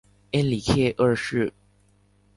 [0.31, 1.53] 恩里克二世。